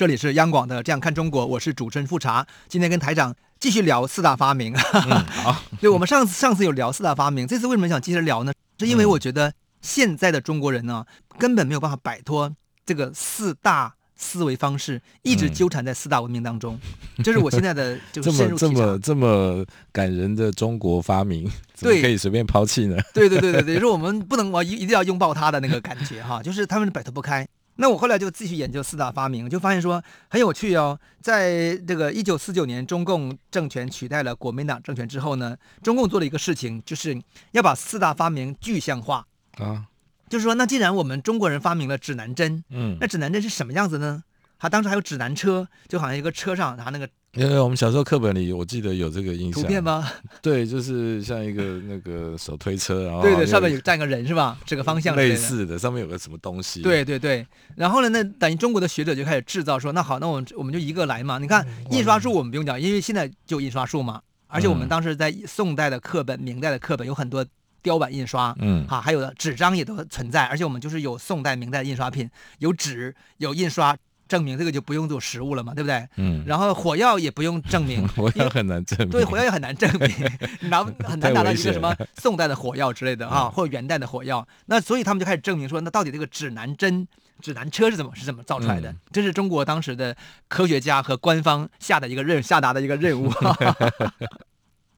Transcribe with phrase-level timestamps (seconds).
[0.00, 2.46] 这里是央广的《这样看中国》，我是主持人富察。
[2.68, 4.74] 今天跟台长继续聊四大发明。
[4.94, 8.52] 嗯、好， 对，我们上次上次有聊四大发明，这次为什么想接着聊呢？
[8.78, 11.04] 是因为我觉得现在的中国人呢，
[11.38, 12.50] 根本没有办法摆脱
[12.86, 16.80] 这个四大思维方式，一直纠缠在四大文明当中。
[17.18, 21.44] 嗯、这是我现在的 就是这么这么这么感人的中国发明，
[21.74, 22.96] 怎么可以随便抛弃呢？
[23.12, 27.46] 对对对对对，就是我们不能我一一定要拥抱他的那个感觉哈，就是他们摆脱不开。
[27.76, 30.98] 那我后来就继续研究四大发明，就发现说很有趣哦。
[31.20, 37.20] 在这个一九四九年，中共政权取代了国民党政权之后呢，中共做了一个事情，就是
[37.52, 39.86] 要把四大发明具象化啊。
[40.28, 44.22] 就是说，那既然我们中国人发明了指南针，嗯，那指南针是什么样子呢？
[44.58, 47.08] 他当时还有指南车，就好像一个车上拿那个。
[47.34, 49.62] 因为我们小时候课本里，我记得有这个印象。
[49.62, 50.10] 图片吗？
[50.42, 54.58] 对，就是像一个那个手推车，然后对对，上面有站个人是吧？
[54.66, 56.82] 这个方向类似的，上面有个什么东西。
[56.82, 61.38] 对对对，然后呢，那等于中国的学者就开始制造，说那好，那我们我们就一个来嘛。
[61.38, 64.20] 你看印刷术我们不用讲，因为现在就印刷术嘛。
[64.48, 67.46] 而且我们当时在宋代的课本、明代的课本有很多
[67.80, 70.46] 雕版印刷，嗯，好，还有的纸张也都存在。
[70.46, 72.28] 而且我们就是有宋代、明代的印刷品，
[72.58, 73.96] 有纸，有印刷。
[74.30, 76.08] 证明这个就不用做实物了嘛，对不对？
[76.16, 76.44] 嗯。
[76.46, 79.10] 然后火药也不用证明， 火药很难证明。
[79.10, 80.08] 对，火药也很难证明，
[80.70, 84.46] 拿很难拿到一个什么宋代的火药之类的啊，或者元代的火药。
[84.66, 87.08] 那所以他们就开始证明说，那到底这个指南针、
[87.40, 88.94] 指南车是怎么是怎么造出来的？
[89.10, 93.28] 这是中国当时的科学家和官方下的一个任下达的一个任务。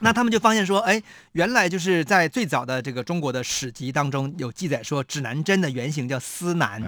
[0.03, 1.01] 那他们就发现说，哎，
[1.33, 6.83] 原来就是在最早的这个中国的史籍当中有记载说，指南针的原型叫司南，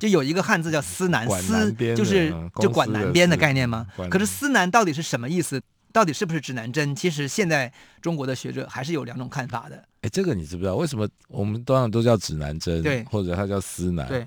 [0.00, 3.86] 就有一个汉字叫司南，司就是就管南边的概念吗？
[4.10, 5.60] 可是司南到底是什么意思？
[5.92, 6.94] 到底是不是指南针？
[6.94, 7.72] 其实现在
[8.02, 9.82] 中国的学者还是有两种看法的。
[10.02, 10.74] 哎，这个你知不知道？
[10.74, 14.06] 为什么我们通常都叫指南针，对，或者它叫司南？
[14.08, 14.26] 对。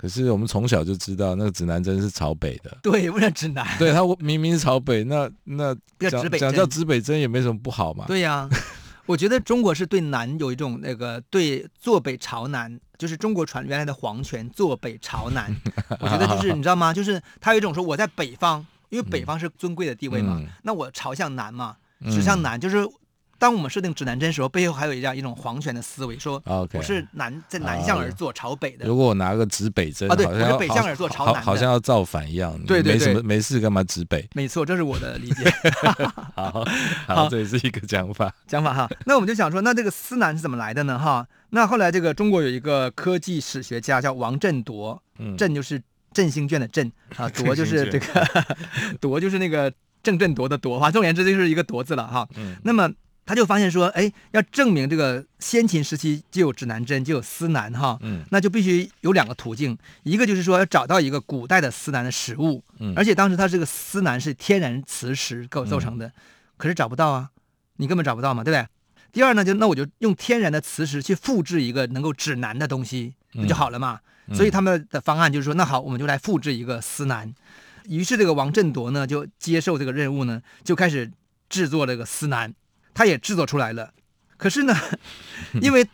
[0.00, 2.74] 可是我们从小就知道，那个指南针是朝北的。
[2.82, 3.66] 对，为了指南。
[3.78, 5.76] 对，它明明是朝北，那那
[6.08, 8.06] 讲讲叫指北针也没什么不好嘛。
[8.06, 8.50] 对呀、啊，
[9.04, 15.54] 我觉得中国是对南有一种那个对坐北朝南，就是中国传原来的皇权坐北朝南。
[16.00, 16.94] 我觉得就是你知道吗？
[16.94, 22.88] 就是他有一种说我在北方，因为北方是尊贵的地位嘛，嗯、那我朝向南嘛，指向南就是。
[23.40, 28.84] 当我们设定指南针的时候，背后还有一样一种皇权的思维，说我是南在南向而坐，朝北的。
[28.84, 32.52] 如果我拿个指北针，啊，对，我是北向而坐，朝南，好像要造反一样。
[32.66, 34.28] 对对对，没什么没事干嘛指北？
[34.34, 35.50] 没错，这是我的理解。
[36.36, 36.62] 好，
[37.08, 38.30] 好，这也是一个讲法。
[38.46, 40.98] 讲法哈，那我们就想说，那这个司南是怎么来的呢？
[40.98, 45.00] 哈，那后来这个中国有一个科技史学家叫王振铎，
[45.38, 48.46] 振就是振兴卷的振啊，铎就是这个
[49.00, 52.28] 铎就是那个郑振铎的铎，哈，总而言之就是一个铎字了哈。
[52.36, 52.92] 嗯，那么。
[53.30, 66.12] 他就发现说，哎，要证明这个先秦时期就有指南针，就有司南哈，嗯，那就必须有两个途径，一个就是说要找到一个古代的司南的实物，嗯，而且当时它这个司南是天然磁石构造成的，嗯、
[66.56, 67.30] 可是找不到啊，
[67.76, 68.66] 你根本找不到嘛，对不对？
[69.12, 74.00] 第二呢，就那我就用天然的磁石去复制一个能够指南的东西，不就好了嘛？
[74.26, 77.32] 嗯、所以他们的方案就是说，那好，我们就来复制一个司南。
[77.86, 81.08] 于是这个王振铎呢就接受这个任务呢，就开始
[81.48, 82.52] 制作这个司南。
[83.00, 83.94] 他也制作出来了，
[84.36, 84.76] 可是呢，
[85.62, 85.88] 因为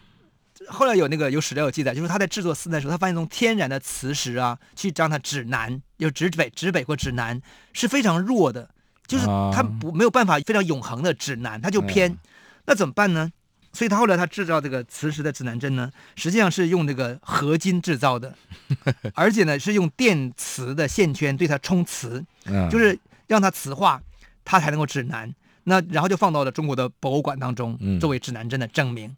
[0.67, 7.41] 后来有那个有史料有记载，就是他在制作丝带的时候，他发现从天然的磁石啊，去让它指南，就指北、指北或指南
[7.73, 8.69] 是非常弱的，
[9.07, 9.25] 就是
[9.55, 12.19] 它不没有办法非常永恒的指南，它就偏，
[12.65, 13.31] 那怎么办呢？
[13.73, 18.35] 所以他后来他制造这个磁石的指南针呢，实际上是用这个合金制造的，
[19.15, 22.25] 而且呢是用电磁的线圈对它充磁，
[22.69, 22.99] 就是
[23.29, 24.03] 让它磁化，
[24.45, 25.33] 它才能够指南。
[25.69, 29.17] 那然后就放到了中国的博物馆当中，作为指南针的证明，嗯、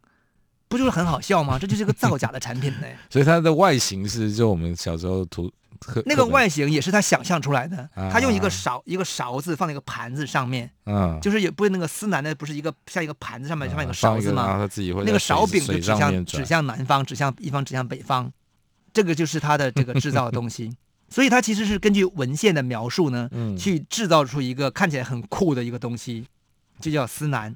[0.67, 1.59] 不就是很好笑吗？
[1.59, 2.87] 这就是一个造假的产品呢。
[3.11, 5.53] 所以它的外形是就我们小时候图
[6.07, 7.77] 那个外形也是他想象出来的。
[7.95, 14.67] 啊、他用一个勺一个勺子放在一个盘子上面，嗯，就是也不是那个司南的，不是一个像一个盘子上面上面有个勺子吗？
[15.05, 18.33] 那个勺柄就指向指向南方，指向一方，指向北方，
[18.93, 20.75] 这个就是他的这个制造的东西。
[21.11, 26.27] 所以他其实是根据文献的描述呢，嗯、去制造出一个看起来很酷的一个东西。
[26.81, 27.55] 就叫司南，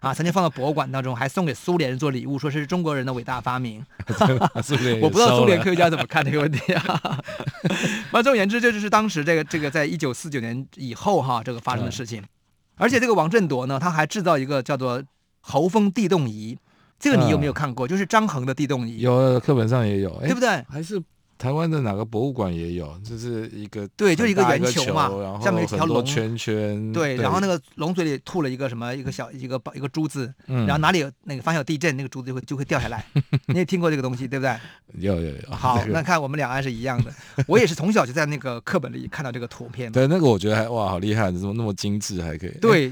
[0.00, 3.84] 啊，曾经放到博物馆当中，还送给苏联人做礼物，说是中国人的伟大发明。
[5.00, 7.22] 我不知道苏联科学家怎么看这个问题啊。
[8.12, 12.20] 那总而言之，这就是当时这个这个在一九四九年以后哈、啊，这个发生的事情。
[12.20, 12.28] 嗯、
[12.76, 15.02] 而且这个王振铎呢，他还制造一个叫做
[15.40, 16.58] 侯风地动仪，
[16.98, 17.86] 这个你有没有看过？
[17.86, 20.64] 嗯、就是张衡的地动仪，有课本上也有，对不对？
[20.68, 21.02] 还是。
[21.44, 25.10] 台湾的哪个博物馆也有，就是一个对，就一个圆球嘛，
[25.44, 33.04] 下面有一条龙圈圈，对，然后那个龙嘴里吐了一个什么，一个小一个一个珠子，然后哪里有那个发现有地震，那个珠子就会就会掉下来。
[33.48, 34.56] 你也听过这个东西对不对？
[34.94, 35.50] 有有有。
[35.50, 37.12] 好， 那看我们两岸是一样的，
[37.46, 39.92] 我也是从小就在那个课本里看到这个图片。
[39.92, 42.56] 对，那个我觉得还哇，好厉害，怎么那么精致，还可以。
[42.58, 42.90] 对，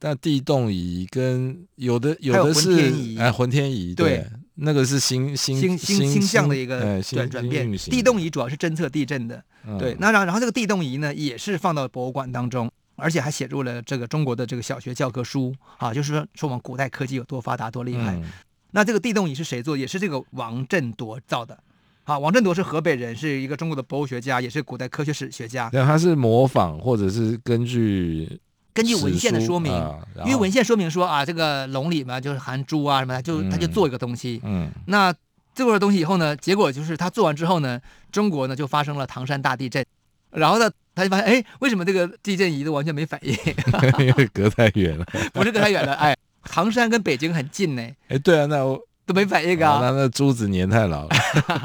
[0.00, 4.26] 但地动仪跟有的有的是哎浑天仪，对。
[4.64, 9.96] 那个是星星星星象的一个转转变，地动仪主要是侦测地震的，嗯、对。
[9.98, 18.14] 那然然后这个地动仪呢，也是放到博物馆当中，而且还写入了这个中国的这个小学教科书啊，就是说说我们古代科技有多发达多厉害。
[18.14, 18.22] 嗯、
[18.70, 19.76] 那这个地动仪是谁做？
[19.76, 21.58] 也是这个王振铎造的。
[22.04, 25.68] 啊，王振铎是河北人，是一个中国的博物学家，也是古代科学史学家。
[25.70, 28.40] 对，他是模仿或者是根据。
[28.74, 34.40] 根据文献的说明，啊、因为文献说明说啊，这个龙里面就是含猪啊什么的，就他就做一个东西。
[34.44, 35.14] 嗯，嗯那
[35.54, 37.80] 做了东西以后呢，结果就是他做完之后呢，
[38.10, 39.84] 中国呢就发生了唐山大地震，
[40.30, 43.36] 然后呢他就发现，哎，为什么这个地震仪都完全没反应？
[44.06, 45.04] 因为隔太远了，
[45.34, 47.82] 不是隔太远了，哎，唐山跟北京很近呢。
[48.08, 48.80] 哎，对啊，那我。
[49.04, 49.78] 都没反应啊！
[49.82, 51.08] 那那珠子粘太牢了。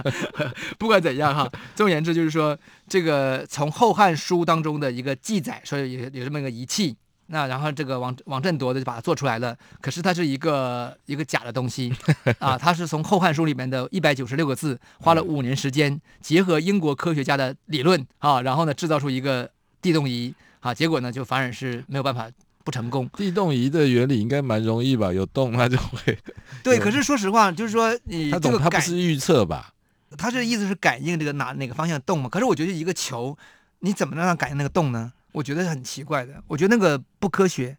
[0.79, 2.57] 不管怎样哈，总而言之就是说，
[2.87, 6.95] 这个从《后汉书》当中的一个记载，说有有这么一个仪器，
[7.27, 9.55] 那然后这个王王振铎的就把它做出来了。
[9.81, 11.93] 可是它是一个一个假的东西
[12.39, 12.57] 啊！
[12.57, 19.49] 它是从《后汉书》里面的一百九十六个字，花了五年时间，结合英国科学家的理论啊，然后呢制造出一个
[19.79, 22.27] 地动仪啊，结果呢就反而是没有办法。
[22.67, 25.13] 不成功，地动仪的原理应该蛮容易吧？
[25.13, 26.19] 有动它就会。
[26.61, 29.71] 对，可是说实话，就是说你这个它不是预测吧？
[30.17, 32.27] 它是意思是感应这个哪哪个方向动嘛？
[32.27, 33.37] 可是我觉得一个球，
[33.79, 35.13] 你怎么能让它感应那个动呢？
[35.31, 37.77] 我觉得是很奇怪的，我觉得那个不科学。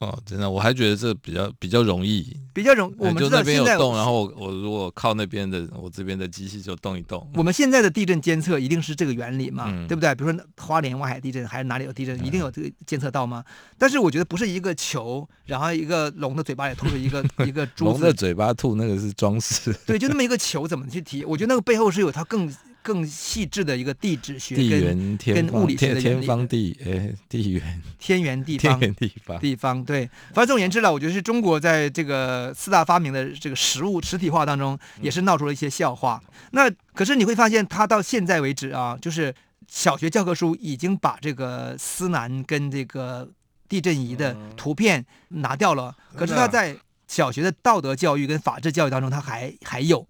[0.00, 2.90] 哦，真的，我还觉得这比较比较容易，比较容。
[2.96, 7.30] 我们就那边有动，然后我我如果靠那边的，我这边的机器就动一动。
[7.34, 10.14] 我们现在的地震监测一定是这个原理嘛，嗯、对不对？
[10.14, 13.44] 比如说花莲、外海地震，还是哪里有地震，一定有这个监测到吗？
[13.46, 17.90] 嗯、但是我觉得不是一个球，然后一个龙的嘴巴里吐出一个 一个珠子。
[17.90, 19.70] 龙的嘴巴吐那个是装饰。
[19.84, 21.26] 对，就那么一个球，怎么去提？
[21.26, 22.50] 我觉得那个背后是有它更。
[22.82, 30.08] 更细致的一个地质学跟跟物理学的天方地哎，地缘天圆地方，天圆地方地方对。
[30.32, 36.22] 反正总而言之了，我觉得是中国在这个四大发明的这个实物实体化当中，也是闹出了一些笑话。
[36.24, 39.34] 嗯、那可是你会发现，他到现在为止啊，就是
[39.68, 43.28] 小学教科书已经把这个司南跟这个
[43.68, 50.06] 地震仪的图片拿掉了，嗯、可是他在小学的道德教育跟法治教育当中，他还还有。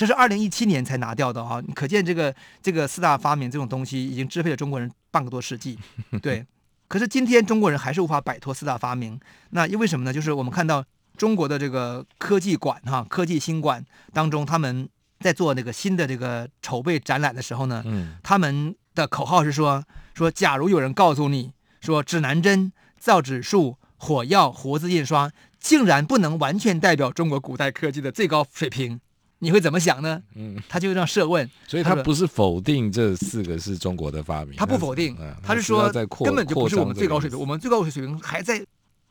[0.00, 5.78] 这是二零一七年才拿掉的哈，你可见这个这个四大发明这种东西已经支配了中国人半个多世纪，
[6.22, 6.42] 对。
[6.88, 9.20] 可是今天中国人还是无法摆脱四大发明，
[9.50, 10.10] 那因为什么呢？
[10.10, 10.82] 就是我们看到
[11.18, 14.88] 中国的这个科技馆哈，科技新馆当中，他们
[15.18, 21.52] 在做那个新的这个筹备展览的时候呢，嗯，他们的口号是说说，假如有人告诉你
[21.82, 28.98] 说指南针、造纸术、火药、活字印刷竟然不能完全代表中国古代科技的最高水平。
[29.42, 30.22] 你会怎么想呢？
[30.34, 35.90] 嗯，他就这样设问，所以他不是否定这四个是中国的发明，他不否定，他是说
[36.22, 38.62] 根本就不是我们最高水平，我们最高水平还在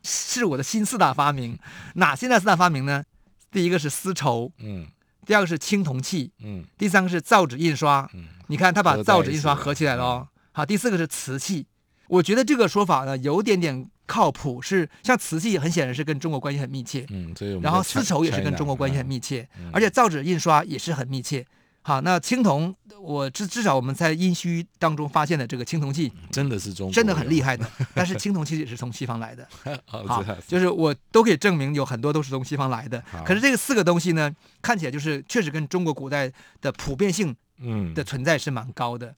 [0.03, 1.57] 是我的新四大发明。
[1.95, 3.03] 哪现在四大发明呢？
[3.51, 4.85] 第一个是丝绸，嗯，
[5.25, 10.27] 第二个是青铜器，嗯，第三个是造纸印刷，嗯，你看他把造纸印刷合起来了哦。
[10.51, 11.65] 好，第四个是瓷器。
[12.07, 13.89] 我觉得这个说法呢有点点。
[14.09, 17.05] 靠谱是像瓷器，很显然是跟中国关系很密切。
[17.11, 21.45] 嗯，然后丝绸也是跟中国关系很密切，嗯、而且造纸印刷也是很密切。
[21.81, 27.65] 好，那青铜，我至至少我们在殷墟当中发现的这个青铜器，真的是中，真的很厉害的。
[27.93, 29.47] 但是青铜器也是从西方来的。
[29.85, 33.01] 好，就是我都可以证明有很多都是从西方来的。
[33.25, 39.15] 可是这个四个东西呢，看起来就是确实跟中国古代的普遍性嗯的存在是蛮高的。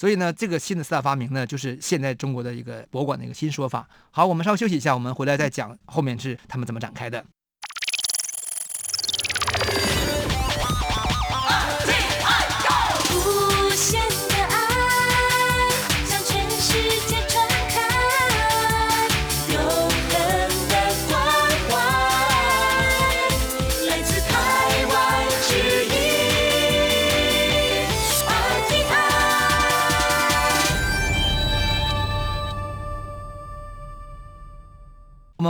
[0.00, 3.86] 所以呢，这个新的四大发明呢，就是现在中国的一个博物馆的一个新说法。
[4.10, 7.22] 好，我们稍微休息一下，我们回来再讲后面是他们怎么展开的。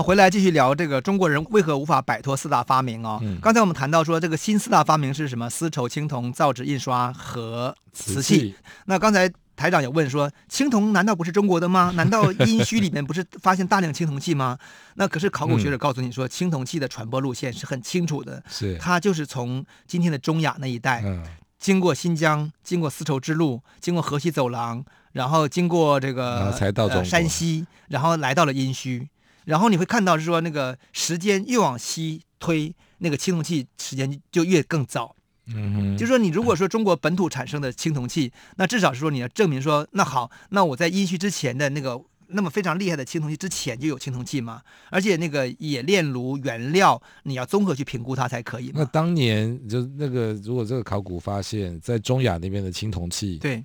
[0.00, 3.21] 们回来继续聊这个中国人为何无法摆脱四大发明哦。
[3.23, 5.49] 嗯、刚才我们谈到说，这个新四大发明是什么？
[5.50, 8.23] 丝绸、青铜、造纸、印刷和瓷器。
[8.23, 8.54] 瓷器
[8.87, 11.92] 那刚才台长也问说，青铜难道不是中国的吗？
[11.95, 14.57] 难道殷墟里面不是发现大量青铜器吗？
[14.95, 21.23] 那可是考古学者告诉你说，青铜器的传播路线是很清楚的，是它就是从今天的中亚那一带，嗯、
[21.59, 29.07] 经过新疆，经过丝绸之路，经过河西走廊，然后经过这个才到、呃、山西，然后来到了殷墟。
[29.50, 35.16] 然后你会看到是说，那个时间越往西推，那个青铜器时间就越更早。
[35.52, 44.62] 嗯，就是说你如果说中国本土产生的青铜器，那至少是说你要证明说，那好，那我在殷墟之前的那个那么非常厉害的青铜器之前就有青铜器嘛？
[44.88, 48.71] 而且那个冶炼炉原料你要综合去评估它才可以。
[48.73, 53.61] 那当年就那个如果这个考古发现，在中亚那边的青铜器，对。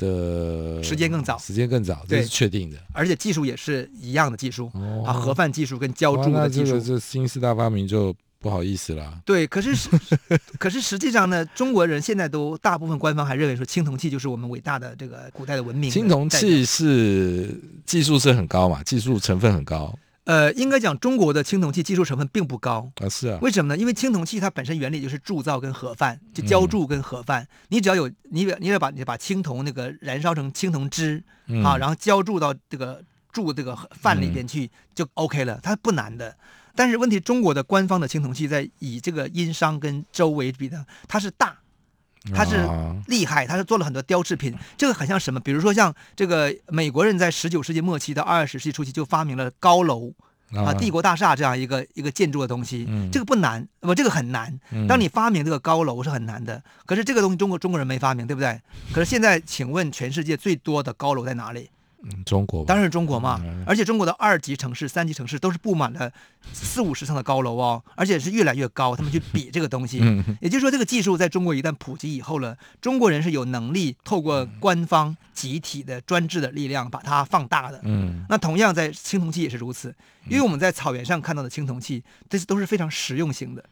[0.00, 9.20] 的时间更早，时间更早，这是确定的，而且技术也是一样的技术、哦、啊，盒饭技术跟浇筑的技术，这个这新四大发明就不好意思了。
[9.26, 9.74] 对，可是
[10.58, 15.94] 可是实际上呢，中国人现在都大部分官方还认为说青铜器就是我们伟大的这个古代的文明的。
[15.94, 17.54] 青铜器是
[17.84, 19.94] 技术是很高嘛，技术成分很高。
[20.30, 23.76] 呃，应该讲中国的青铜器技术成分并不高啊，是啊，为什么呢？
[23.76, 27.42] 因为青铜器它本身原理就是铸造跟盒饭，就浇铸跟盒饭。
[27.42, 36.36] 嗯、你只要有你，你要把你把青铜那个燃烧成青铜汁、嗯、啊，然后浇铸到这个铸这个饭里边去，就 OK 了，它不难的。
[36.76, 41.56] 但是问题，中国的官方的青铜器在以这个殷商跟周为比呢，它是大。
[42.34, 42.68] 他是
[43.06, 45.40] 厉害，他是做了很多雕制品，这个很像什么？
[45.40, 50.12] 比如说像这个美国人在十九世纪末期到二十世纪初期就发明了高楼
[50.52, 54.52] 啊，帝国大厦这样一个一个建筑的东西，这个不难，不，这个很难。
[54.88, 58.60] 当你发明这个高楼是很难的，可是这个东西中国中国人没发明，对不对？
[58.92, 61.70] 可是现在，请问全世界最多的高楼在哪里？
[62.02, 66.10] 嗯，中国当然是中国嘛，而且中国的二级城市、三级城市都是布满了
[66.52, 68.96] 四五十层的高楼哦，而且是越来越高。
[68.96, 69.98] 他们去比这个东西，
[70.40, 77.80] 也就是说，这个技术在中国一旦普及以后了，中国人是有能力透过官方集体的专制的力量把它放大的。
[77.84, 79.94] 嗯，那同样在青铜器也是如此，
[80.26, 83.62] 因为我们在草原上看到的青铜器，这是都是非常实用型的。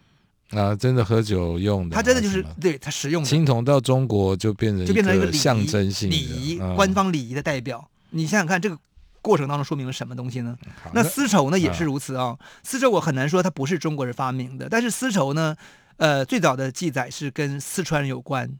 [0.51, 3.29] 啊，真的喝酒用的，它真的就是对它实用的。
[3.29, 7.89] 青铜到中国就变成就变成一个象征性礼仪、官方礼仪的代表。
[8.11, 8.79] 你想想看，这个
[9.21, 10.57] 过程当中说明了什么东西呢？
[10.95, 12.39] 那丝绸呢也是如此啊、哦。
[12.63, 15.57] 丝绸我很难说它不是中国人发明的，但是丝绸呢，
[15.97, 18.51] 呃，最早的记载是跟四川有关，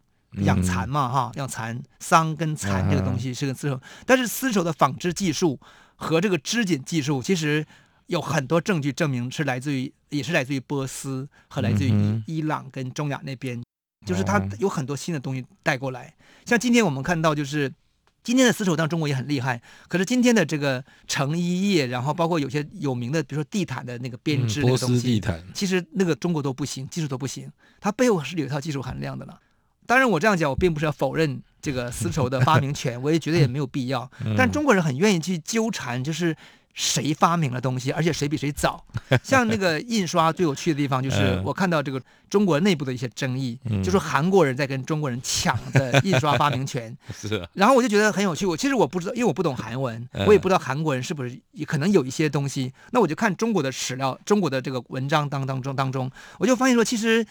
[0.43, 3.81] 养蚕嘛哈，养蚕桑跟蚕这个东西是跟丝绸。
[4.05, 5.59] 但是丝绸的纺织技术
[5.97, 7.65] 和这个织锦技术，其实
[8.07, 13.63] 有很多证据证明是来自于，也是来自于波斯和来自于伊朗跟中亚那边，
[14.05, 16.13] 就是它有很多新的东西带过来。
[16.45, 17.73] 像今天我们看到就是。
[18.23, 29.41] 今天的丝绸当中国也很厉害，可是今天的这个成衣业，然后包括有些有名的，比如说地毯的那个编织那个东西，嗯、波斯地毯，其实那个中国都不行，技术都不行，它背后是有一套技术含量的了。
[29.87, 34.11] 当然，我这样讲，我并不是要否认这个丝绸的发明权， 我也觉得也没有必要。
[34.37, 36.37] 但中国人很愿意去纠缠，就是。
[36.79, 38.85] 谁发明了东西，而且谁比谁早？
[39.21, 46.97] 像那个印刷最有趣的地方，就是我看到这个中国内部的一些争议，嗯、就说韩国人在跟中国人抢的印刷发明权。
[47.13, 47.49] 是、啊。
[47.55, 48.47] 然后我就觉得很有趣。
[48.47, 52.73] 我其实我不知道，因为我不懂韩文，我也不知道韩国人是不是也可能有一些东西。
[52.93, 56.09] 那我就看中国的史料，中国的这个文章当当中当中，
[56.39, 57.27] 我就发现说，其实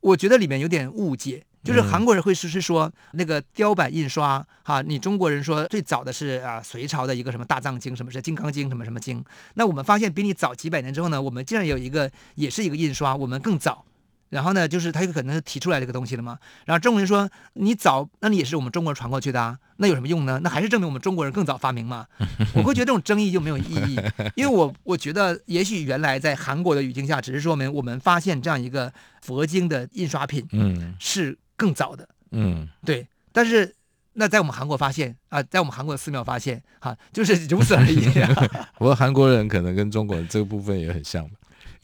[0.00, 1.44] 我觉得里面有点误解。
[1.62, 9.22] 就是韩国人会是是说那个雕版印刷哈，你中国人说最早的是啊隋朝的一个什么大藏经，什么是金刚经，什么什么经。
[9.54, 13.84] 那我们发现比你早几百年之后呢，我们竟然有一个也是一个印刷，我们更早。
[14.30, 16.38] 然后呢，就是他有可能是提出来这个东西了嘛。
[16.64, 20.40] 然后中国人说你早，那你也是我们中国人传过去的啊，那有什么用呢？
[20.42, 22.06] 那还是证明我们中国人更早发明嘛。
[22.56, 24.00] 我会觉得这种争议就没有意义，
[24.34, 31.38] 因为我我觉得也许原来在韩国的语境下，只是说明我们发现这样一个佛经的印刷品，嗯，是。
[31.60, 33.74] 更早的，嗯，对，但是
[34.14, 38.34] 那在我们韩国发现啊，在我们韩国的寺庙发现，哈、啊，就是如此而已、啊。
[38.78, 41.36] 不过韩国人可能跟中国人这个部分也很像吧？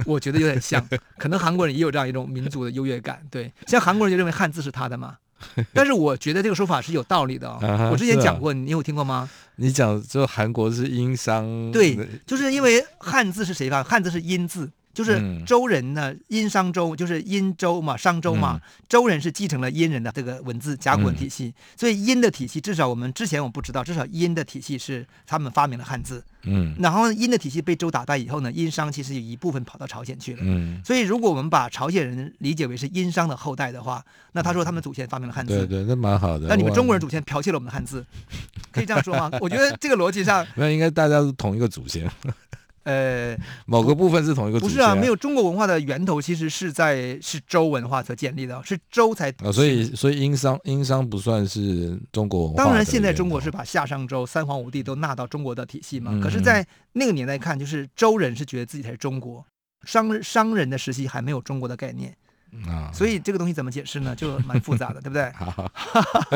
[0.05, 0.87] 我觉得有点像，
[1.19, 3.21] 可能韩国人也有这样一种民族的优越感。
[3.31, 5.17] 对，像韩国人就认为汉字是他的嘛，
[5.73, 7.59] 但是我觉得这个说法是有道理的、哦。
[7.67, 9.29] 啊、我之前讲过，啊、你有听过吗？
[9.57, 13.83] 你讲就韩国是殷商，对，就是因为汉字是谁发？
[13.83, 14.71] 汉字是殷字。
[14.97, 26.25] 就是周人呢，殷商周就是殷周嘛，商周嘛，周人是继承了殷人的这个文字甲骨文体系，所以殷的体系至少我们之前我不知道，至少殷的体系是他们发明了汉字。
[26.49, 30.39] 嗯，然后殷的体系被周打败以后呢，殷商其实有一部分跑到朝鲜去了。
[30.43, 36.47] 嗯，所以如果我们把朝鲜人理解为是殷商的后代的话，那他说他们祖先发明了汉字，对对，那蛮好的。
[36.49, 38.03] 那你们中国人祖先剽窃了我们的汉字，
[38.73, 39.31] 可以这样说吗？
[39.41, 42.11] 我觉得这个逻辑上， 那应该大家是同一个祖先。
[42.87, 44.61] 呃，某个部分是同一个。
[44.61, 49.29] 不是啊，没有中国文化的源头其实是在是周文化所建立的，是周才。
[49.43, 52.63] 哦，所以所以殷商殷商不算是中国文化。
[52.63, 56.13] 当然，现在中国是把夏商周三皇五帝都纳到中国的体系嘛。
[56.15, 59.45] 嗯、可是，在那个年代看，就是周人是觉得自己才是中国，
[59.85, 62.17] 商商人的时期还没有中国的概念。
[62.67, 64.15] 啊，所以这个东西怎么解释呢？
[64.17, 65.31] 就蛮复杂的， 对不对？
[65.33, 65.71] 好，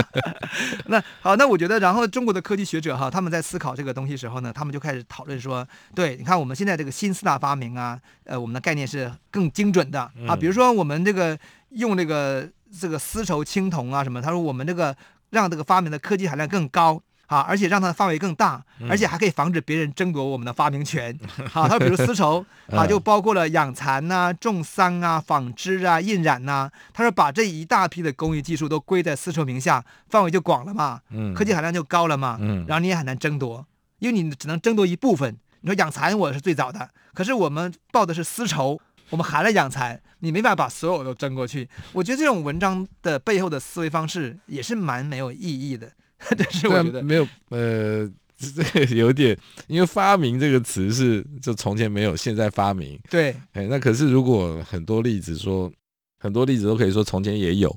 [0.86, 11.38] 那好，那我觉得，然后中国的科技学者哈，他们在思考这个东西时候呢，他们就开始讨论说，对，你看我们现在这个新四大发明啊，呃，我们的概念是更精准的啊，比如说我们这个
[11.70, 12.48] 用这个
[12.78, 14.94] 这个丝绸、青铜啊什么，他说我们这个
[15.30, 17.02] 让这个发明的科技含量更高。
[17.30, 21.16] 啊，而且让它的范围更大，而且还可以防止别人争夺我们的发明权。
[21.48, 26.72] 好、嗯，他、啊、比如丝绸啊，就包括了养蚕呐、啊、种桑啊、纺织啊、印染呐、啊。
[26.92, 33.64] 他说把这一大批的工艺技术都归在丝绸名下，范围就广了嘛，嗯，科技含量就高了嘛，嗯，然后你也很难争夺，
[34.00, 35.38] 因为你只能争夺一部分。
[35.60, 41.68] 你说养蚕我是最早的，可是我们报的是丝绸，我们含了养蚕，你没办法把所有都争过去。
[41.92, 45.92] 我觉得这种文章的背后的思维方式也是蛮没有意义的。
[46.36, 49.36] 但是我觉得没有，呃， 这个有点，
[49.66, 52.98] 因为发明这个词是就从前没有，现在发明。
[53.10, 55.70] 对，哎，那可是如果很多例子说，
[56.18, 57.74] 很多例子都可以说从前也有。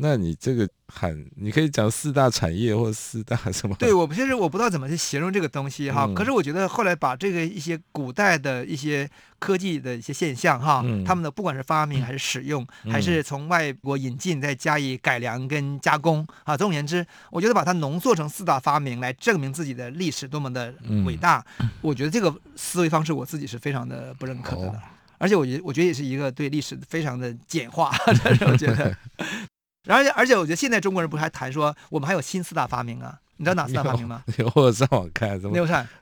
[0.00, 3.76] 那你这个很，你可以讲四大产业或者四大什么？
[3.76, 6.04] 对，我其实我不知道怎么去形容这个东西哈。
[6.08, 24.68] 嗯、可是我觉得后来把这个一些古代的一些科技的一些现象哈，嗯、他们的不管是发明还是使用，嗯、还是从外国引进再加以改良跟加工啊，总而言之，我觉得把它浓缩成四大发明来证明自己的历史多么的伟大，嗯、我觉得这个思维方式我自己是非常的不认可的。
[24.68, 24.74] 哦、
[25.18, 28.96] 而且我觉得我觉得也是一个对历史非常的简化， 但是我觉得。
[29.86, 33.18] 而且而且，我觉得现在中国人不是还谈说我们还有新四大发明啊？
[33.36, 34.22] 你知道哪四大发明吗？
[34.38, 35.56] 有，我上网看，什么？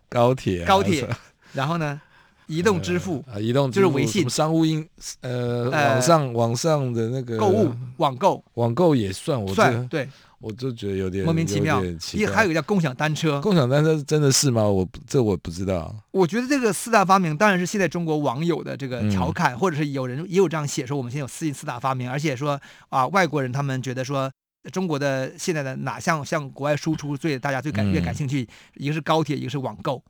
[0.08, 1.08] 高铁、高铁，
[1.52, 2.00] 然后呢，
[2.48, 4.84] 移动支付啊，移动就是微信商务应
[5.20, 10.08] 呃，网上网上的那个购物网购，网购也算，我算对。
[10.40, 13.40] 我就觉得有点莫名其妙，也还有一个叫共享单车。
[13.40, 14.62] 共享单车真的是吗？
[14.62, 15.92] 我这我不知道。
[16.12, 24.30] 我觉得这个四大发明当然是现在中国网友的这个调侃，嗯、或者是有人也有这样写说，我们现在有四四大发明，而且说啊，外国人他们觉得说
[24.70, 28.48] 中国的现在的哪项向国外输出最大家最感越感兴趣，嗯、
[28.84, 30.00] 一个是高铁，一个是网购，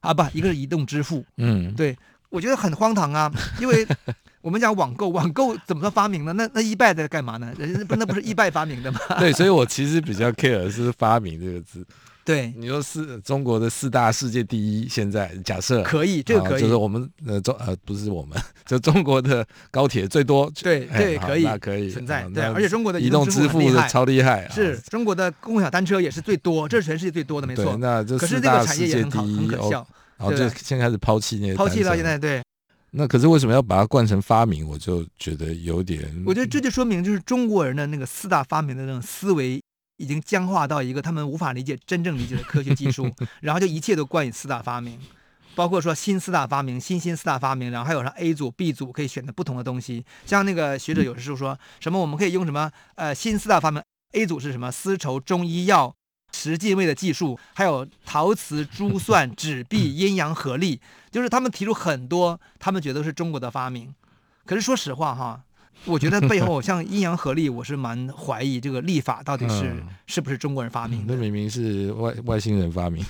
[0.00, 1.24] 啊不，一个是移动支付。
[1.36, 1.96] 嗯，对，
[2.28, 3.86] 我觉得很荒唐啊，因为。
[4.42, 6.32] 我们讲网购，网购怎么说发明呢？
[6.32, 7.52] 那那 eBay 在干嘛呢？
[7.58, 8.98] 人家不那不是 eBay 发明的吗？
[9.18, 11.86] 对，所以我其实比较 care 是发明这个字。
[12.30, 20.48] 对，你说四中国的四大世界第一，现在假设可以，这个可以，就是我们呃中呃不是我们，就中国的高铁最多。
[20.62, 22.22] 对对，可以，那可以存在。
[22.32, 27.76] 对，而且中国的移动支付超厉害，是中国的共享单车也是最多，这是全世界最多的，没错。
[27.78, 29.84] 那这四大世界第一，很可笑。
[30.16, 32.40] 然后就现在开始抛弃那些，抛弃到现在对。
[32.92, 34.68] 那可是为什么要把它冠成发明？
[34.68, 36.00] 我就觉得有点。
[36.26, 39.62] 我觉得这就说明，就是中国人的那个四大发明的那种思维
[40.00, 43.06] 已经僵化到一个他们无法理解、真正理解的科学技术，
[43.42, 44.98] 然后就一切都冠以四大发明，
[45.54, 50.02] 包括说新四大发明、新新四大发明，然后还有上 A 组、B 组可以选择不同的东西。
[50.24, 52.72] 像那个学者有时候说什么，我们可以用什么？
[52.94, 53.82] 呃，新四大发明
[54.12, 54.72] A 组是什么？
[54.72, 55.94] 丝绸、中医药。
[56.32, 63.92] 十进位的技术，还有陶瓷、珠算、纸币、 阴阳合力，就是他们提出很多，他们觉得是中国的发明。
[64.46, 65.42] 可是说实话哈，
[65.84, 71.14] 我觉得背后 像阴阳合历，我是蛮怀疑这个历法到底是、嗯、是不是中国人发明的。
[71.14, 73.04] 那明明是外外星人发明，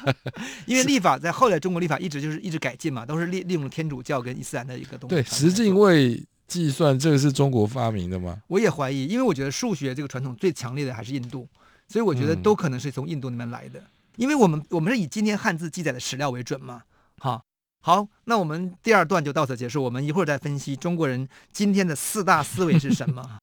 [0.66, 5.16] 因为历法在后来中国历法一直就是一直改进嘛，都是利利用天主教跟伊斯兰的一个东西。
[5.16, 8.36] 对，十进位计算这个是中国发明的吗？
[8.48, 11.48] 我也怀疑，因为我觉得数学这个传统最强烈的还是印度。
[11.88, 16.82] 所以我觉得都可能是从印度那边来的，嗯、因为我们我们是以今天汉字记载的史料为准嘛。
[17.18, 17.44] 好，
[17.84, 23.38] 好，那我们第二段就到此结束，我们一会儿再分析中国人今天的四大思维是什么。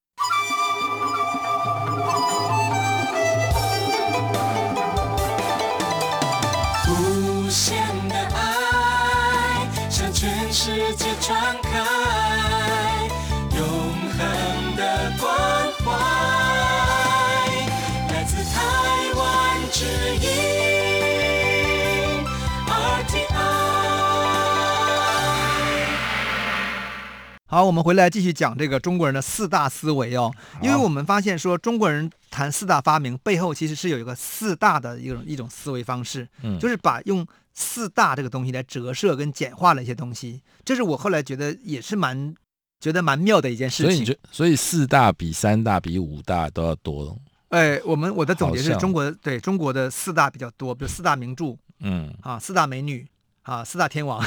[27.52, 30.32] 好，我们回来继续讲这个中国人的四大思维哦，
[30.62, 42.36] 因为我们发现说中国人谈四大发明背后其实是有一个四大的一种一种思维方式，嗯，就是把用四大这个东西来折射跟简化了一些东西，这是我后来觉得也是蛮
[42.80, 43.86] 觉得蛮妙的一件事情。
[43.88, 47.18] 所以你觉，所以四大比三大比五大都要多。
[47.48, 53.08] 哎，我们我的总结是中国的对中国的四大比较多，比如四大名著，嗯，啊，四大美女。
[53.50, 54.24] 啊，四大天王，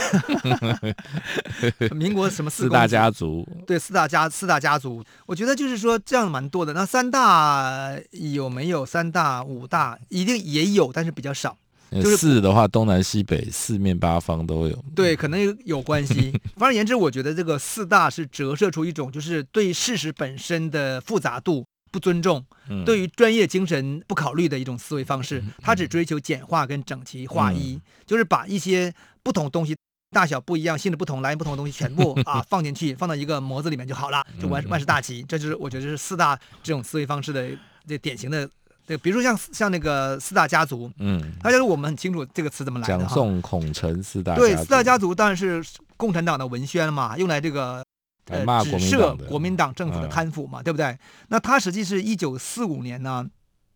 [1.95, 3.49] 民国什么四四大家族？
[3.65, 6.73] 对，四大家四大家族，我觉得就是说这样蛮多的。
[6.73, 8.85] 那三大有没有？
[8.85, 11.57] 三大五大一定也有，但是比较少。
[11.93, 14.85] 就是四的话，东南西北四面八方都有。
[14.97, 16.33] 对，可能有有关系。
[16.57, 25.45] 反而言之，我觉得这个四大是折射出一种就是对事实本身的复杂度不尊重，嗯、对于专业精神不考虑的一种思维方式。
[25.61, 28.91] 他只追求简化跟整齐划一，嗯、就是把一些
[29.23, 29.77] 不同东西
[30.11, 35.25] 大小不一样、性质不同、来源不同的东西全部 啊放进去，放到一个模子里面就好了，就万万事大吉。
[35.29, 37.51] 这就是我觉得是四大这种思维方式的
[37.87, 38.49] 这典型的。
[38.85, 42.99] 对，比如说像像那个四大家族，嗯，大家我们很清楚这个词怎么来的。
[42.99, 45.65] 蒋宋孔陈四大对四大家族当然是
[45.97, 47.83] 共产党的文宣嘛，用来这个
[48.27, 50.99] 呃指涉国民党政府的贪腐嘛，嗯、对不对？
[51.29, 53.25] 那他实际是一九四五年呢，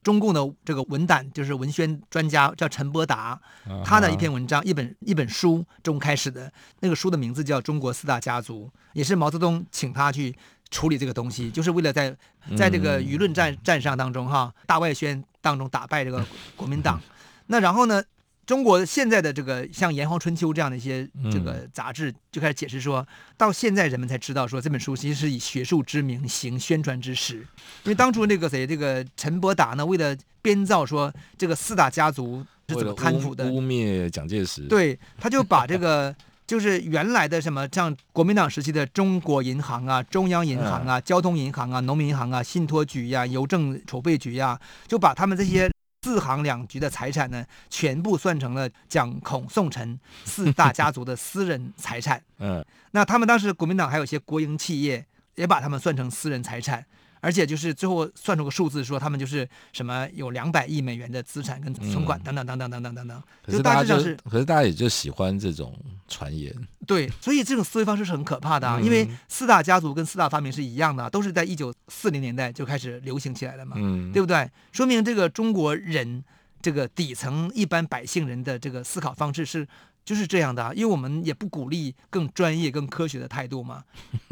[0.07, 3.37] 中共的这个文胆就是文宣专家叫陈伯达，
[3.85, 10.33] 他的一篇文章一本一本书中开始的那个书的名字叫《中国四大家族》，也是毛泽东请他去。
[10.69, 12.11] 处理这个东西，就是为了在
[12.57, 17.01] 在这个舆论战战上当中哈，大外宣当中打败这个国民党。
[17.47, 18.03] 那然后呢，
[18.47, 23.07] 中国现在的这个像《炎黄春秋》这样的一些这个杂志就开始解释说，
[23.37, 27.39] 到现在人们才知道说这本书其实是以学术之名行宣传之实。
[27.83, 36.15] 因为当初那个谁，这个陈伯达呢，为了编造说这个四大家族是怎么贪腐的，污蔑蒋介石，对，他就把这个。
[36.47, 45.69] 就是原来的什么，像国民党时期的中国银行啊、中央银行啊、交通银行啊、农民银行啊、信托局呀、啊、邮政储备局呀、啊，就把他们这些
[46.07, 52.23] 四行两局的财产呢，全部算成了蒋孔宋陈四大家族的私人财产。
[52.39, 56.87] 嗯，那他们当时国民党还有一些国营企业，也把他们算成私人财产。
[57.21, 63.23] 而且就是最后算出个数字，说他们就是什么有两百亿美元的资产跟存款等等等等等等等等。
[63.45, 63.97] 可是大家就，
[64.29, 65.77] 可是大家也就喜欢这种
[66.09, 66.55] 传言。
[66.87, 74.49] 对，所以这种思维方式是很可怕的啊，因为四大家族跟四大发明是一样的，都是在一九四零年代就开始流行起来的嘛，嗯，对不对？
[74.73, 76.23] 说明这个中国人
[76.63, 79.67] 这个底层一般百姓人的这个思考方式是。
[80.07, 83.83] 就是这样的啊，因为我们也不鼓励更专业、更科学的态度嘛，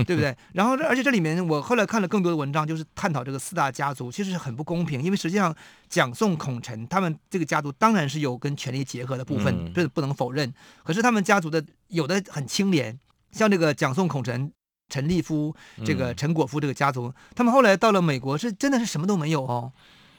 [0.07, 0.35] 对不对？
[0.53, 5.53] 然后，而且这里面我后来看了更多的文章，就是探讨这个四大家族其实是很不公平，因为实际上
[5.89, 10.55] 蒋宋孔陈他们这个家族当然是有跟权力结合的部分，这不能否认。
[10.85, 12.97] 可是他们家族的有的很清廉，
[13.33, 14.53] 像这个蒋宋孔陈、
[14.89, 15.53] 陈立夫、
[15.85, 19.73] 这个陈果夫这个家族，他们后来到了美国是真的是什么都没有哦。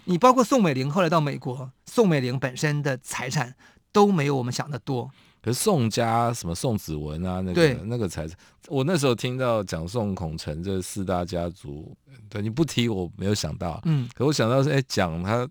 [0.03, 3.55] 你包括宋美龄后来到美国，宋美龄本身的财产
[3.93, 5.09] 都没有我们想的多。
[5.45, 8.33] 可是宋家什么宋子文啊，那个那个才是，
[8.67, 11.95] 我那时候听到讲宋孔陈这四大家族，
[12.27, 15.47] 对你不提我没有想到，嗯，可我想到是哎讲他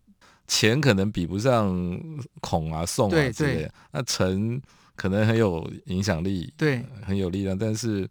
[0.48, 1.72] 钱可能比不上
[2.40, 4.60] 孔啊宋啊之类的，那陈
[4.96, 8.08] 可能很有影响力，对，很有力量，但是。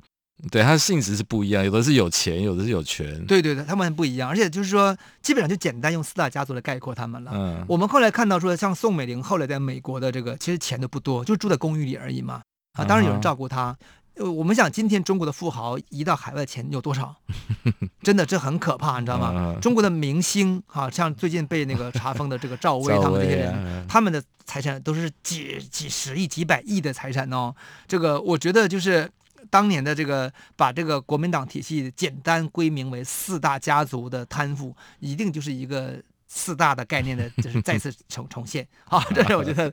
[0.52, 3.26] 对，它的性质是不一样，有的是有钱，有的是有权。
[3.26, 7.32] 对对对，他们不一样，而且就是说，基本上就简单用四大家族来概括他们了。
[7.34, 12.42] 嗯，我们后来看到说，像宋美龄后来在美国的这个，其实钱都不多，就住在公寓里而已嘛。
[12.78, 13.78] 啊，当然有人照顾他。
[14.16, 17.16] 呃、嗯，我们想今天中国的富豪移到海外钱有多少？
[18.04, 19.32] 真的这很可怕，你知道吗？
[19.34, 27.56] 嗯、中国的明星啊，像最近被那个查封的这个赵薇他们这些人，啊、他们的财产都是几几十亿、几百亿的财产哦。
[27.88, 29.10] 这个我觉得就是。
[29.54, 38.68] 当年的这个把这个国民党体系简单归名为四大家族的贪腐，一定就是一个四大的概念的，就是再次重重现。
[38.84, 39.72] 好，这是我觉得。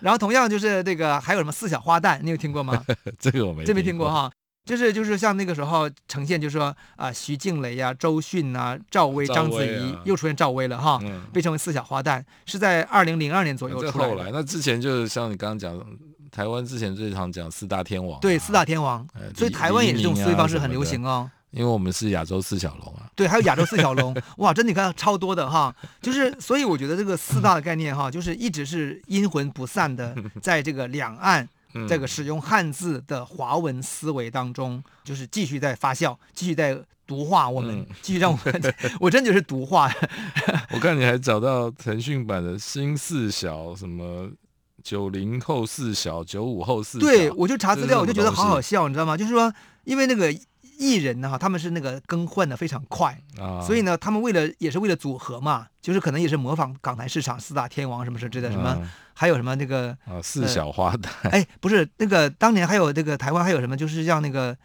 [0.00, 2.82] 然后同样就是这个还有什么四小花旦，你有听过吗？
[3.20, 4.32] 这个我没，这没听过哈。
[4.64, 10.98] 就是就是像那个时候呈现，就是说啊，徐静蕾呀、周迅啊、赵薇、章子怡又出现赵薇了哈，
[11.30, 14.14] 被称为四小花旦，是在二零零二年左右出来的。
[14.14, 15.84] 后来，那之前就是像你刚刚讲的。
[16.30, 21.30] 台湾之前最常讲四大天王，对，四大天王，所以台湾也是这种思维方式很流行哦。
[21.50, 31.48] 因为我们是亚洲四小龙啊，对，还有亚洲四小龙， 哇，真的你看超多的哈，就是所以我觉得这个四大的概念哈，就是一直是阴魂不散的， 在这个两岸
[31.88, 39.92] 这个使用汉字的华文思维当中，就是继续在发酵，继续在毒化我们，继续让我们， 我真的是毒化。
[40.70, 44.30] 我看你还找到腾讯版的新四小什么。
[44.82, 47.06] 九零后四小，九五后四小。
[47.06, 49.16] 对，我就查资料，我就觉得好好笑，你知道吗？
[49.16, 49.52] 就是说，
[49.84, 50.32] 因为那个
[50.78, 61.08] 艺人呢，他们是那个更换的非常快啊，所以呢，他们为了也是为了组合嘛，就是可能也是模仿港台市场四大天王什么什么之类的，什么、啊、还有什么那个啊四小花旦。
[61.28, 64.56] 哎，不是那个当年还有那个台湾还有什么，就是像那个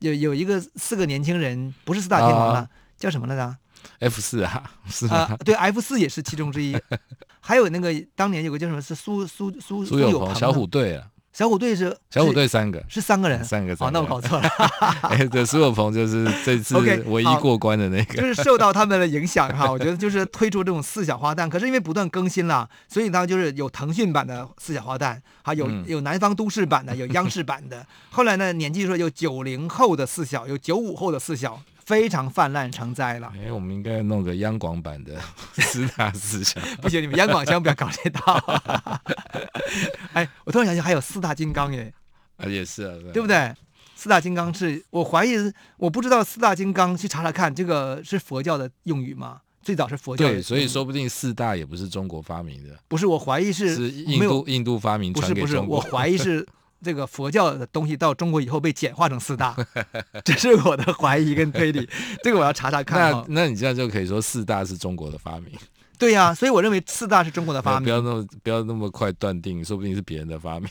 [0.00, 3.56] 有有一个四个年轻人，不是四大天王了，啊、叫什么来着
[4.00, 6.76] ？F 四啊， 是啊、呃，对，F 四也是其中之一。
[7.40, 13.72] 还有那个当年有个叫什么是苏苏苏苏有朋，小虎队啊，小虎队是小虎队三个，是三个人，三个。
[13.78, 14.48] 哦，那我搞错了。
[15.06, 18.14] 哎，对，苏有朋就是这次唯一过关的那个。
[18.14, 27.86] 就是受到他们的影响哈，我觉得就是推出这种四小花旦，可是因为不断更新了，所以呢就是有腾讯版的四小花旦，还有有南方都市版的，有央视版的。
[28.10, 31.62] 后来呢，年纪说有九零后的四小，有九五后的四小。
[31.86, 33.32] 非常泛滥成灾了。
[33.36, 35.18] 哎，我们应该弄个央广版的
[35.54, 36.62] 四大思想。
[36.82, 38.34] 不行，你们央广千万不要搞这套。
[40.12, 41.94] 哎，我突然想起还有四大金刚耶。
[42.38, 43.54] 啊，也是啊，对不对？
[43.94, 45.36] 四大金刚是我怀疑，
[45.78, 49.40] 我不知道四大金刚去查查看，这个是佛教的用语吗？
[49.62, 50.26] 最早是佛教。
[50.26, 52.76] 对，所以说不定四大也不是中国发明的。
[52.88, 55.80] 不是，我怀疑是是印度印度发明传给中国。
[55.80, 56.46] 不是不是，我怀疑是。
[56.86, 59.56] 这个佛教的东西到中国以后被简化成四大，
[60.24, 61.88] 这是我的怀疑跟推理。
[62.22, 63.10] 这个我要查查看。
[63.10, 65.50] 那那你这样就可以说四大是中国的发明。
[65.98, 67.84] 对呀、啊，所以我认为四大是中国的发明。
[67.84, 70.68] 不要那么不要那么快断定，说不定是别人的发明。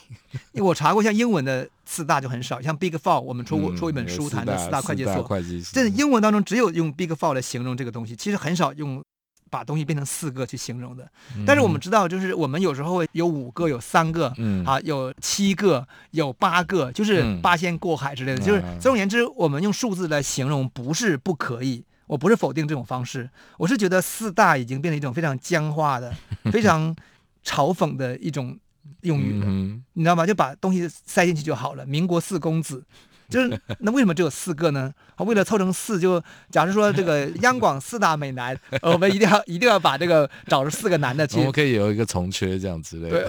[0.54, 5.21] 因为我查过，像英文的四大就很少，像 Big Four，我们出出一本书谈的四大会计所。
[5.21, 5.73] 会计所。
[5.73, 9.04] 这英文当中只有用 Big Four 来形容这个东西，其实很少用。
[9.49, 11.10] 把东西变成四个去形容的，
[11.45, 18.41] 但是我们知道，就是我们有时候会有五个、有三个，嗯，啊，有七个、有八个，就是八仙过海之类的。
[18.41, 26.13] 就是总而言之，我们用数字来形容不是不可以，我不是否定这种方式，我是觉得四大已经变成一种非常僵化的、
[26.51, 26.93] 非常
[27.45, 28.58] 嘲讽的一种
[29.01, 29.45] 用语了，
[29.93, 30.25] 你知道吗？
[30.25, 31.86] 就把东西塞进去就好了。
[31.86, 32.84] 民国四公子。
[33.27, 34.93] 就是那为什么只有四个呢？
[35.17, 41.38] 为了凑成四，就假如说这个 央广四大美男，我们一定要 一定要把这个找着四个男的去。
[41.39, 43.27] 我们可以有一个从缺这样之类的。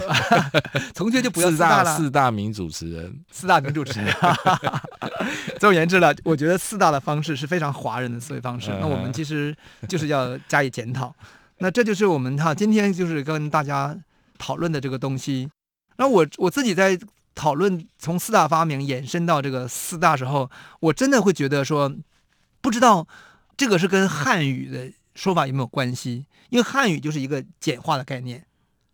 [0.61, 1.97] 对， 从缺就不要四大了。
[1.97, 4.13] 四大名主持人，四大名主持人。
[5.59, 8.69] 总而言之了，我觉得四大的方式是非常华人的思维方式。
[8.79, 9.55] 那我们其实
[9.87, 11.15] 就是要加以检讨。
[11.59, 13.97] 那这就是我们哈今天就是跟大家
[14.37, 15.49] 讨论的这个东西。
[15.97, 16.99] 那我我自己在。
[17.37, 21.95] 讨论从四大发明延伸到这个四大时候，我真的会觉得说，
[22.61, 23.07] 不知道
[23.55, 26.25] 这个是跟汉语的说法有没有关系？
[26.49, 28.43] 因为汉语就是一个简化的概念，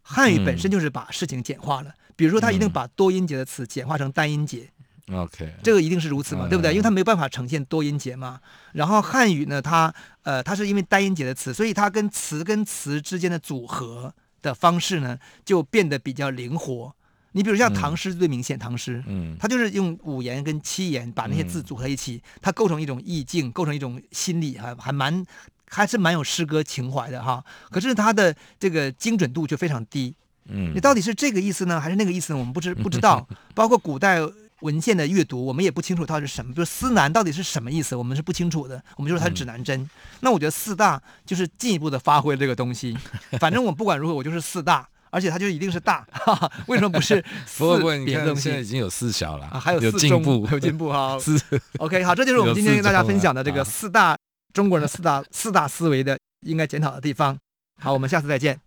[0.01, 1.89] 汉语本身就是把事情简化了。
[1.89, 4.69] 嗯、比如说，它一定把多音节的词简化成单音节。
[5.09, 6.71] OK，、嗯、这个一定是如此嘛，对不对？
[6.71, 8.41] 因为它没有办法呈现多音节嘛。
[8.73, 16.93] 然后汉语呢，它呃，它是因为单音节的词，所以它跟词跟词之间的组合的方式呢，就变得比较灵活。
[17.33, 25.25] 你比如像唐诗最明显，唐诗，嗯，它就是用五言跟七言把那些字组合在一起，它构成一种意境，构成一种心理，还还蛮
[25.67, 27.43] 还是蛮有诗歌情怀的哈。
[27.71, 30.13] 可是它的这个精准度就非常低，
[30.45, 32.39] 嗯，你到底是这个意思呢，还是那个意思呢？
[32.39, 33.27] 我们不知 不知道。
[33.55, 34.19] 包括古代
[34.59, 36.53] 文献的阅读，我们也不清楚它是什么。
[36.53, 38.81] 比如司南到底是什么意思，我们是不清楚的。
[38.95, 39.89] 我们就说它是指南针。
[40.21, 42.95] 那我觉得四大就是进一步的发挥这个东西。
[43.39, 44.87] 反正我不管如何，我就是四大。
[45.13, 47.63] 而且它就一定是大，哈哈，为什么不是 四？
[47.63, 51.17] 不过你看，现在已经有四小了，啊、还有四有进步，有进步哈。
[51.21, 51.39] 四
[51.77, 54.17] ，OK，好，这就是我们今天跟大家分享的这个四大
[54.53, 57.37] 中国人的四大四大思维的应该检讨的地方。
[57.79, 58.59] 好，我们下次再见。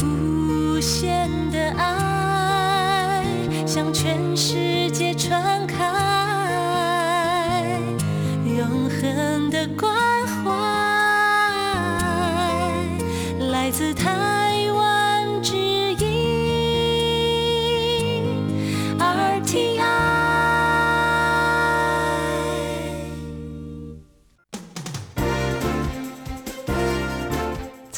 [0.00, 3.24] 无限的爱
[3.66, 4.73] 向全世界